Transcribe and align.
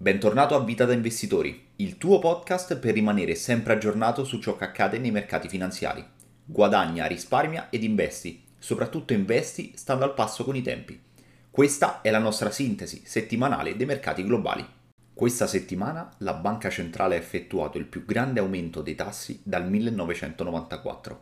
Bentornato 0.00 0.54
a 0.54 0.62
Vita 0.62 0.84
da 0.84 0.92
Investitori, 0.92 1.70
il 1.74 1.98
tuo 1.98 2.20
podcast 2.20 2.78
per 2.78 2.94
rimanere 2.94 3.34
sempre 3.34 3.72
aggiornato 3.72 4.22
su 4.22 4.38
ciò 4.38 4.56
che 4.56 4.62
accade 4.62 4.96
nei 4.98 5.10
mercati 5.10 5.48
finanziari. 5.48 6.06
Guadagna, 6.44 7.06
risparmia 7.06 7.68
ed 7.68 7.82
investi, 7.82 8.44
soprattutto 8.60 9.12
investi 9.12 9.72
stando 9.74 10.04
al 10.04 10.14
passo 10.14 10.44
con 10.44 10.54
i 10.54 10.62
tempi. 10.62 11.02
Questa 11.50 12.00
è 12.00 12.12
la 12.12 12.20
nostra 12.20 12.52
sintesi 12.52 13.02
settimanale 13.04 13.74
dei 13.74 13.86
mercati 13.86 14.22
globali. 14.22 14.64
Questa 15.12 15.48
settimana 15.48 16.08
la 16.18 16.34
Banca 16.34 16.70
Centrale 16.70 17.16
ha 17.16 17.18
effettuato 17.18 17.76
il 17.76 17.86
più 17.86 18.04
grande 18.04 18.38
aumento 18.38 18.82
dei 18.82 18.94
tassi 18.94 19.40
dal 19.42 19.68
1994. 19.68 21.20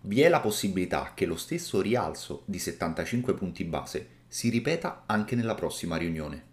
Vi 0.00 0.22
è 0.22 0.30
la 0.30 0.40
possibilità 0.40 1.12
che 1.14 1.26
lo 1.26 1.36
stesso 1.36 1.82
rialzo 1.82 2.44
di 2.46 2.58
75 2.58 3.34
punti 3.34 3.64
base 3.64 4.08
si 4.26 4.48
ripeta 4.48 5.02
anche 5.04 5.36
nella 5.36 5.54
prossima 5.54 5.98
riunione. 5.98 6.48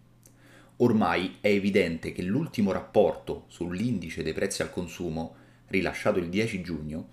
Ormai 0.78 1.38
è 1.42 1.48
evidente 1.48 2.12
che 2.12 2.22
l'ultimo 2.22 2.72
rapporto 2.72 3.46
sull'indice 3.48 4.22
dei 4.22 4.34
prezzi 4.34 4.62
al 4.62 4.70
consumo, 4.70 5.36
rilasciato 5.68 6.20
il 6.20 6.30
10 6.30 6.62
giugno, 6.62 7.10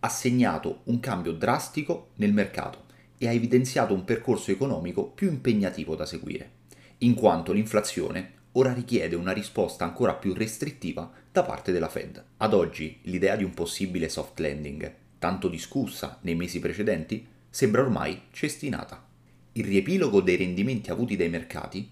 ha 0.00 0.08
segnato 0.08 0.82
un 0.84 1.00
cambio 1.00 1.32
drastico 1.32 2.10
nel 2.16 2.32
mercato 2.32 2.84
e 3.18 3.26
ha 3.26 3.32
evidenziato 3.32 3.92
un 3.92 4.04
percorso 4.04 4.52
economico 4.52 5.08
più 5.08 5.28
impegnativo 5.28 5.96
da 5.96 6.06
seguire, 6.06 6.50
in 6.98 7.14
quanto 7.14 7.52
l'inflazione 7.52 8.34
ora 8.52 8.72
richiede 8.72 9.16
una 9.16 9.32
risposta 9.32 9.84
ancora 9.84 10.14
più 10.14 10.32
restrittiva 10.32 11.10
da 11.32 11.42
parte 11.42 11.72
della 11.72 11.88
Fed. 11.88 12.24
Ad 12.36 12.54
oggi 12.54 13.00
l'idea 13.02 13.34
di 13.34 13.42
un 13.42 13.52
possibile 13.52 14.08
soft 14.08 14.38
landing, 14.38 14.94
tanto 15.18 15.48
discussa 15.48 16.18
nei 16.22 16.36
mesi 16.36 16.60
precedenti, 16.60 17.26
sembra 17.50 17.82
ormai 17.82 18.22
cestinata. 18.30 19.04
Il 19.52 19.64
riepilogo 19.64 20.20
dei 20.20 20.36
rendimenti 20.36 20.90
avuti 20.90 21.16
dai 21.16 21.28
mercati 21.28 21.90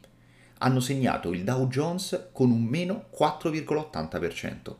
hanno 0.58 0.80
segnato 0.80 1.32
il 1.32 1.44
Dow 1.44 1.68
Jones 1.68 2.28
con 2.32 2.50
un 2.50 2.62
meno 2.62 3.06
4,80%. 3.16 4.74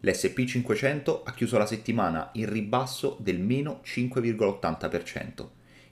L'SP 0.00 0.44
500 0.44 1.22
ha 1.24 1.32
chiuso 1.32 1.58
la 1.58 1.66
settimana 1.66 2.30
in 2.34 2.48
ribasso 2.48 3.16
del 3.20 3.40
meno 3.40 3.80
5,80%. 3.84 5.48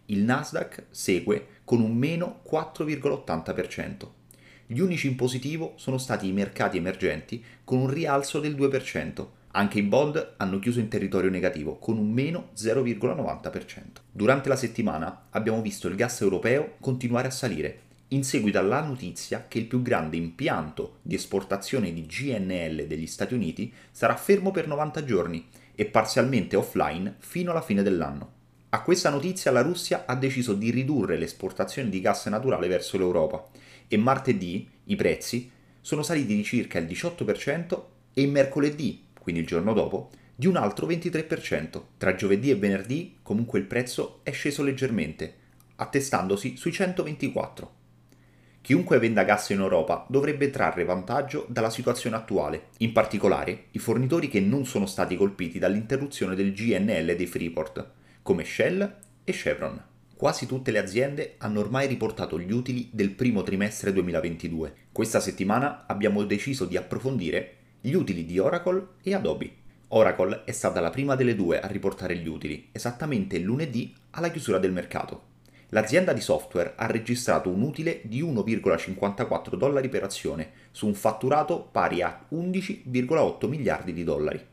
Il 0.06 0.22
Nasdaq 0.22 0.84
segue 0.90 1.46
con 1.64 1.80
un 1.80 1.96
meno 1.96 2.42
4,80%. 2.48 4.08
Gli 4.68 4.78
unici 4.78 5.08
in 5.08 5.16
positivo 5.16 5.72
sono 5.76 5.98
stati 5.98 6.28
i 6.28 6.32
mercati 6.32 6.76
emergenti 6.76 7.42
con 7.64 7.78
un 7.78 7.88
rialzo 7.88 8.38
del 8.38 8.54
2%. 8.54 9.26
Anche 9.52 9.78
i 9.78 9.82
bond 9.82 10.34
hanno 10.36 10.58
chiuso 10.60 10.80
in 10.80 10.88
territorio 10.88 11.30
negativo 11.30 11.78
con 11.78 11.98
un 11.98 12.12
meno 12.12 12.50
0,90%. 12.56 13.82
Durante 14.12 14.48
la 14.48 14.56
settimana 14.56 15.26
abbiamo 15.30 15.62
visto 15.62 15.88
il 15.88 15.96
gas 15.96 16.20
europeo 16.20 16.74
continuare 16.78 17.28
a 17.28 17.32
salire 17.32 17.80
in 18.08 18.22
seguito 18.22 18.58
alla 18.58 18.82
notizia 18.82 19.46
che 19.48 19.58
il 19.58 19.66
più 19.66 19.82
grande 19.82 20.16
impianto 20.16 20.98
di 21.02 21.16
esportazione 21.16 21.92
di 21.92 22.06
GNL 22.06 22.86
degli 22.86 23.06
Stati 23.06 23.34
Uniti 23.34 23.72
sarà 23.90 24.14
fermo 24.14 24.52
per 24.52 24.68
90 24.68 25.04
giorni 25.04 25.48
e 25.74 25.86
parzialmente 25.86 26.54
offline 26.54 27.16
fino 27.18 27.50
alla 27.50 27.62
fine 27.62 27.82
dell'anno. 27.82 28.34
A 28.70 28.82
questa 28.82 29.10
notizia 29.10 29.50
la 29.50 29.62
Russia 29.62 30.04
ha 30.06 30.14
deciso 30.14 30.54
di 30.54 30.70
ridurre 30.70 31.16
l'esportazione 31.16 31.88
di 31.88 32.00
gas 32.00 32.26
naturale 32.26 32.68
verso 32.68 32.96
l'Europa 32.96 33.48
e 33.88 33.96
martedì 33.96 34.68
i 34.84 34.96
prezzi 34.96 35.50
sono 35.80 36.02
saliti 36.02 36.36
di 36.36 36.44
circa 36.44 36.78
il 36.78 36.86
18% 36.86 37.82
e 38.12 38.26
mercoledì, 38.26 39.04
quindi 39.20 39.40
il 39.40 39.46
giorno 39.46 39.72
dopo, 39.72 40.10
di 40.34 40.46
un 40.46 40.56
altro 40.56 40.86
23%. 40.86 41.82
Tra 41.96 42.14
giovedì 42.14 42.50
e 42.50 42.56
venerdì 42.56 43.16
comunque 43.22 43.58
il 43.58 43.66
prezzo 43.66 44.20
è 44.22 44.30
sceso 44.30 44.62
leggermente, 44.62 45.34
attestandosi 45.76 46.56
sui 46.56 46.72
124. 46.72 47.75
Chiunque 48.66 48.98
venda 48.98 49.22
gas 49.22 49.50
in 49.50 49.60
Europa 49.60 50.04
dovrebbe 50.08 50.50
trarre 50.50 50.82
vantaggio 50.82 51.46
dalla 51.48 51.70
situazione 51.70 52.16
attuale, 52.16 52.70
in 52.78 52.90
particolare 52.90 53.66
i 53.70 53.78
fornitori 53.78 54.26
che 54.26 54.40
non 54.40 54.66
sono 54.66 54.86
stati 54.86 55.16
colpiti 55.16 55.60
dall'interruzione 55.60 56.34
del 56.34 56.52
GNL 56.52 57.14
dei 57.14 57.26
Freeport, 57.28 57.88
come 58.22 58.42
Shell 58.42 58.96
e 59.22 59.32
Chevron. 59.32 59.80
Quasi 60.16 60.46
tutte 60.46 60.72
le 60.72 60.80
aziende 60.80 61.36
hanno 61.38 61.60
ormai 61.60 61.86
riportato 61.86 62.40
gli 62.40 62.50
utili 62.50 62.88
del 62.90 63.10
primo 63.12 63.44
trimestre 63.44 63.92
2022. 63.92 64.74
Questa 64.90 65.20
settimana 65.20 65.84
abbiamo 65.86 66.24
deciso 66.24 66.64
di 66.64 66.76
approfondire 66.76 67.58
gli 67.80 67.92
utili 67.92 68.26
di 68.26 68.40
Oracle 68.40 68.84
e 69.00 69.14
Adobe. 69.14 69.52
Oracle 69.90 70.42
è 70.42 70.50
stata 70.50 70.80
la 70.80 70.90
prima 70.90 71.14
delle 71.14 71.36
due 71.36 71.60
a 71.60 71.68
riportare 71.68 72.16
gli 72.16 72.26
utili, 72.26 72.70
esattamente 72.72 73.38
lunedì 73.38 73.94
alla 74.10 74.30
chiusura 74.32 74.58
del 74.58 74.72
mercato 74.72 75.34
l'azienda 75.70 76.12
di 76.12 76.20
software 76.20 76.74
ha 76.76 76.86
registrato 76.86 77.48
un 77.48 77.62
utile 77.62 78.00
di 78.04 78.22
1,54 78.22 79.56
dollari 79.56 79.88
per 79.88 80.04
azione 80.04 80.50
su 80.70 80.86
un 80.86 80.94
fatturato 80.94 81.68
pari 81.70 82.02
a 82.02 82.26
11,8 82.30 83.48
miliardi 83.48 83.92
di 83.92 84.04
dollari. 84.04 84.44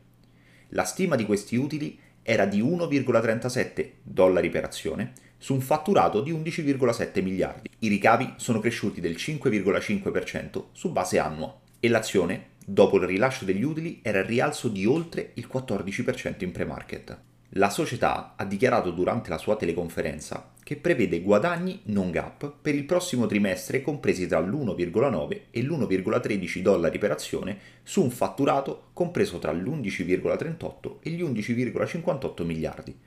La 0.68 0.84
stima 0.84 1.14
di 1.16 1.24
questi 1.24 1.56
utili 1.56 1.98
era 2.22 2.46
di 2.46 2.62
1,37 2.62 3.90
dollari 4.02 4.48
per 4.48 4.64
azione 4.64 5.12
su 5.38 5.52
un 5.52 5.60
fatturato 5.60 6.22
di 6.22 6.32
11,7 6.32 7.22
miliardi. 7.22 7.68
I 7.80 7.88
ricavi 7.88 8.34
sono 8.36 8.60
cresciuti 8.60 9.00
del 9.00 9.12
5,5% 9.12 10.64
su 10.72 10.90
base 10.90 11.18
annua 11.18 11.60
e 11.78 11.88
l'azione, 11.88 12.52
dopo 12.64 12.96
il 12.96 13.06
rilascio 13.06 13.44
degli 13.44 13.62
utili, 13.62 14.00
era 14.02 14.20
al 14.20 14.24
rialzo 14.24 14.68
di 14.68 14.86
oltre 14.86 15.32
il 15.34 15.48
14% 15.52 16.44
in 16.44 16.50
pre-market. 16.50 17.18
La 17.56 17.70
società 17.70 18.32
ha 18.34 18.44
dichiarato 18.44 18.90
durante 18.90 19.30
la 19.30 19.38
sua 19.38 19.54
teleconferenza 19.54 20.50
che 20.64 20.74
prevede 20.74 21.20
guadagni 21.20 21.82
non 21.84 22.10
gap 22.10 22.52
per 22.60 22.74
il 22.74 22.82
prossimo 22.82 23.26
trimestre 23.26 23.80
compresi 23.80 24.26
tra 24.26 24.40
l'1,9 24.40 25.40
e 25.52 25.62
l'1,13 25.62 26.58
dollari 26.58 26.98
per 26.98 27.12
azione 27.12 27.56
su 27.84 28.02
un 28.02 28.10
fatturato 28.10 28.88
compreso 28.92 29.38
tra 29.38 29.52
l'11,38 29.52 30.96
e 31.00 31.10
gli 31.10 31.22
11,58 31.22 32.44
miliardi. 32.44 32.98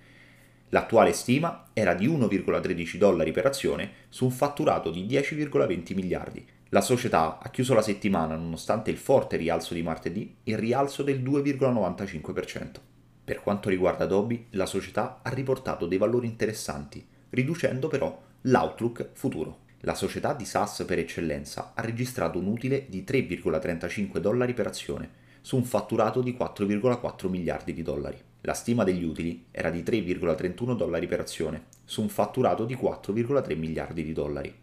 L'attuale 0.69 1.12
stima 1.12 1.66
era 1.74 1.94
di 1.94 2.07
1,13 2.07 2.96
dollari 2.96 3.34
per 3.34 3.47
azione 3.47 3.91
su 4.07 4.24
un 4.24 4.31
fatturato 4.31 4.91
di 4.91 5.06
10,20 5.06 5.94
miliardi. 5.94 6.47
La 6.69 6.81
società 6.81 7.40
ha 7.40 7.50
chiuso 7.50 7.74
la 7.74 7.81
settimana, 7.81 8.38
nonostante 8.38 8.91
il 8.91 8.97
forte 8.97 9.36
rialzo 9.36 9.74
di 9.74 9.84
martedì, 9.84 10.38
il 10.44 10.57
rialzo 10.57 11.03
del 11.03 11.22
2,95%. 11.22 12.96
Per 13.28 13.42
quanto 13.42 13.68
riguarda 13.68 14.06
Adobe, 14.06 14.46
la 14.52 14.66
società 14.66 15.20
ha 15.22 15.30
riportato 15.32 15.86
dei 15.86 15.98
valori 15.98 16.28
interessanti, 16.28 17.06
riducendo 17.32 17.90
però 17.90 18.18
l'outlook 18.44 19.10
futuro. 19.12 19.66
La 19.82 19.96
società 19.96 20.34
di 20.34 20.46
SaaS 20.46 20.86
per 20.88 21.00
eccellenza 21.00 21.74
ha 21.76 21.82
registrato 21.82 22.40
un 22.40 22.46
utile 22.46 22.86
di 22.88 23.04
3,35 23.06 24.20
dollari 24.20 24.54
per 24.54 24.68
azione 24.68 25.10
su 25.42 25.58
un 25.58 25.66
fatturato 25.66 26.22
di 26.22 26.38
4,4 26.40 27.28
miliardi 27.28 27.74
di 27.74 27.82
dollari. 27.82 28.18
La 28.44 28.54
stima 28.54 28.86
degli 28.86 29.04
utili 29.04 29.48
era 29.52 29.72
di 29.72 29.82
3,31 29.82 30.78
dollari 30.78 31.08
per 31.08 31.20
azione 31.20 31.66
su 31.84 32.02
un 32.02 32.08
fatturato 32.08 32.64
di 32.64 32.78
4,3 32.78 33.58
miliardi 33.58 34.06
di 34.06 34.14
dollari. 34.14 34.56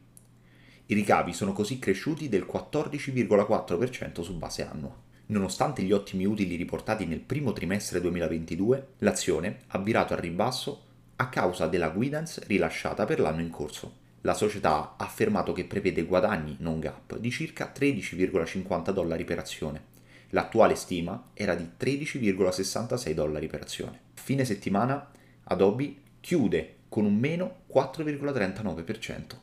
I 0.87 0.95
ricavi 0.95 1.35
sono 1.35 1.53
così 1.53 1.79
cresciuti 1.79 2.31
del 2.31 2.49
14,4% 2.51 4.23
su 4.23 4.39
base 4.39 4.67
annua. 4.67 5.13
Nonostante 5.27 5.83
gli 5.83 5.93
ottimi 5.93 6.27
utili 6.27 6.57
riportati 6.57 7.07
nel 7.07 7.21
primo 7.21 7.53
trimestre 7.53 8.01
2022, 8.01 8.89
l'azione 8.99 9.61
ha 9.69 9.79
virato 9.79 10.13
al 10.13 10.21
ribasso 10.21 10.83
a 11.17 11.29
causa 11.29 11.67
della 11.67 11.89
guidance 11.89 12.43
rilasciata 12.47 13.07
per 13.07 13.21
l'anno 13.21 13.41
in 13.41 13.51
corso. 13.51 14.03
La 14.23 14.35
società 14.35 14.95
ha 14.97 15.05
affermato 15.05 15.53
che 15.53 15.65
prevede 15.65 16.05
guadagni 16.05 16.57
non 16.61 16.79
gap 16.79 17.17
di 17.19 17.31
circa 17.31 17.73
13,50 17.75 18.91
dollari 18.91 19.25
per 19.25 19.39
azione. 19.39 19.93
L'attuale 20.31 20.75
stima 20.75 21.31
era 21.33 21.55
di 21.55 21.71
13,66 21.79 23.13
dollari 23.13 23.47
per 23.47 23.63
azione. 23.63 24.01
A 24.17 24.21
fine 24.21 24.45
settimana 24.45 25.11
Adobe 25.45 25.95
chiude 26.21 26.77
con 26.89 27.05
un 27.05 27.17
meno 27.17 27.63
4,39%. 27.73 29.37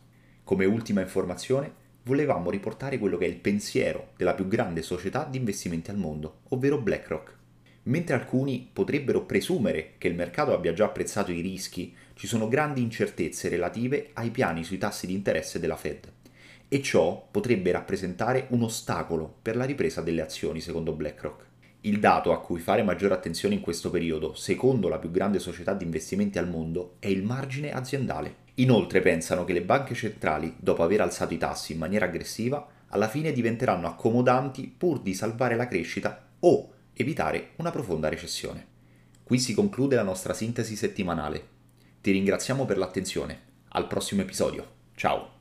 Come 0.44 0.66
ultima 0.66 1.02
informazione, 1.02 1.74
volevamo 2.03 2.50
riportare 2.50 2.97
quello 2.97 3.17
che 3.17 3.25
è 3.25 3.29
il 3.29 3.38
pensiero 3.38 4.13
della 4.17 4.34
più 4.34 4.47
grande 4.47 4.81
società 4.81 5.25
di 5.25 5.38
investimenti 5.38 5.92
al 5.92 5.98
mondo, 5.98 6.42
ovvero 6.50 6.80
BlackRock. 6.80 7.38
Mentre 7.83 8.15
alcuni 8.15 8.69
potrebbero 8.71 9.25
presumere 9.25 9.94
che 9.98 10.07
il 10.07 10.15
mercato 10.15 10.53
abbia 10.53 10.74
già 10.74 10.86
apprezzato 10.86 11.31
i 11.31 11.42
rischi, 11.42 11.95
ci 12.13 12.27
sono 12.27 12.48
grandi 12.48 12.81
incertezze 12.81 13.50
relative 13.50 14.09
ai 14.13 14.30
piani 14.30 14.63
sui 14.63 14.77
tassi 14.77 15.07
di 15.07 15.13
interesse 15.13 15.59
della 15.59 15.75
Fed 15.75 16.12
e 16.74 16.81
ciò 16.81 17.27
potrebbe 17.30 17.71
rappresentare 17.71 18.45
un 18.51 18.63
ostacolo 18.63 19.39
per 19.42 19.57
la 19.57 19.65
ripresa 19.65 20.01
delle 20.01 20.21
azioni 20.21 20.62
secondo 20.62 20.94
BlackRock. 20.94 21.45
Il 21.81 22.00
dato 22.00 22.31
a 22.31 22.39
cui 22.39 22.59
fare 22.59 22.83
maggiore 22.83 23.15
attenzione 23.15 23.56
in 23.56 23.62
questo 23.62 23.89
periodo, 23.89 24.36
secondo 24.36 24.88
la 24.88 25.00
più 25.00 25.12
grande 25.12 25.39
società 25.39 25.74
di 25.74 25.83
investimenti 25.83 26.38
al 26.38 26.47
mondo, 26.47 26.95
è 27.00 27.07
il 27.07 27.24
margine 27.24 27.74
aziendale. 27.74 28.36
Inoltre 28.56 29.01
pensano 29.01 29.45
che 29.45 29.53
le 29.53 29.62
banche 29.62 29.95
centrali, 29.95 30.56
dopo 30.57 30.83
aver 30.83 31.01
alzato 31.01 31.33
i 31.33 31.38
tassi 31.38 31.74
in 31.74 31.80
maniera 31.80 32.06
aggressiva, 32.06 32.68
alla 32.88 33.07
fine 33.07 33.31
diventeranno 33.31 33.88
accomodanti 33.88 34.74
pur 34.75 35.00
di 35.01 35.13
salvare 35.13 35.56
la 35.56 35.68
crescita 35.68 36.27
o 36.39 36.74
evitare 36.94 37.51
una 37.57 37.71
profonda 37.71 38.09
recessione. 38.09 38.68
Qui 39.24 39.39
si 39.39 39.53
conclude 39.53 39.95
la 39.95 40.03
nostra 40.03 40.33
sintesi 40.33 40.75
settimanale. 40.75 41.48
Ti 42.01 42.12
ringraziamo 42.12 42.65
per 42.65 42.77
l'attenzione. 42.77 43.50
Al 43.69 43.88
prossimo 43.88 44.21
episodio. 44.21 44.80
Ciao! 44.95 45.41